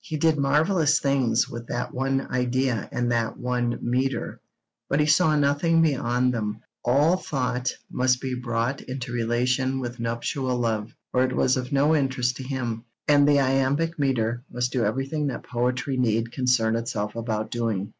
He 0.00 0.16
did 0.16 0.36
marvellous 0.36 0.98
things 0.98 1.48
with 1.48 1.68
that 1.68 1.94
one 1.94 2.22
idea 2.32 2.88
and 2.90 3.12
that 3.12 3.36
one 3.36 3.78
metre, 3.80 4.40
but 4.90 4.98
he 4.98 5.06
saw 5.06 5.36
nothing 5.36 5.80
beyond 5.80 6.34
them; 6.34 6.58
all 6.84 7.16
thought 7.16 7.70
must 7.88 8.20
be 8.20 8.34
brought 8.34 8.80
into 8.80 9.12
relation 9.12 9.78
with 9.78 10.00
nuptial 10.00 10.56
love, 10.58 10.92
or 11.12 11.22
it 11.22 11.36
was 11.36 11.56
of 11.56 11.70
no 11.70 11.94
interest 11.94 12.36
to 12.38 12.42
him, 12.42 12.82
and 13.06 13.28
the 13.28 13.38
iambic 13.38 13.96
metre 13.96 14.42
must 14.50 14.72
do 14.72 14.84
everything 14.84 15.28
that 15.28 15.44
poetry 15.44 15.96
need 15.96 16.32
concern 16.32 16.74
itself 16.74 17.14
about 17.14 17.52
doing. 17.52 17.92